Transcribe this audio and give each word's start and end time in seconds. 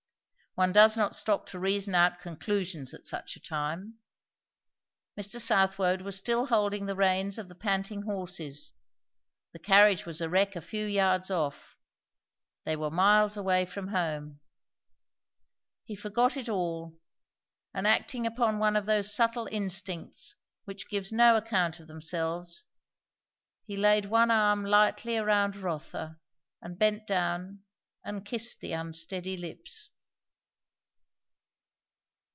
One 0.55 0.73
does 0.73 0.97
not 0.97 1.15
stop 1.15 1.45
to 1.51 1.59
reason 1.59 1.95
out 1.95 2.19
conclusions 2.19 2.93
at 2.93 3.07
such 3.07 3.37
a 3.37 3.39
time. 3.39 3.99
Mr. 5.17 5.39
Southwode 5.39 6.01
was 6.01 6.17
still 6.19 6.47
holding 6.47 6.87
the 6.87 6.95
reins 6.95 7.37
of 7.37 7.47
the 7.47 7.55
panting 7.55 8.01
horses, 8.01 8.73
the 9.53 9.59
carriage 9.59 10.05
was 10.05 10.19
a 10.19 10.27
wreck 10.27 10.57
a 10.57 10.61
few 10.61 10.85
yards 10.85 11.31
off, 11.31 11.77
they 12.65 12.75
were 12.75 12.91
miles 12.91 13.37
away 13.37 13.63
from 13.65 13.87
home; 13.87 14.41
he 15.85 15.95
forgot 15.95 16.35
it 16.35 16.49
all, 16.49 16.99
and 17.73 17.87
acting 17.87 18.27
upon 18.27 18.59
one 18.59 18.75
of 18.75 18.85
those 18.85 19.15
subtle 19.15 19.47
instincts 19.53 20.35
which 20.65 20.89
give 20.89 21.13
no 21.13 21.37
account 21.37 21.79
of 21.79 21.87
themselves, 21.87 22.65
he 23.63 23.77
laid 23.77 24.07
one 24.07 24.29
arm 24.29 24.65
lightly 24.65 25.15
around 25.15 25.55
Rotha 25.55 26.19
and 26.61 26.77
bent 26.77 27.07
down 27.07 27.61
and 28.03 28.25
kissed 28.25 28.59
the 28.59 28.73
unsteady 28.73 29.37
lips. 29.37 29.87